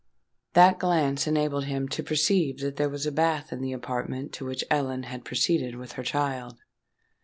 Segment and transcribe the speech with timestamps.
[0.53, 4.45] That glance enabled him to perceive that there was a bath in the apartment to
[4.47, 6.57] which Ellen had proceeded with her child.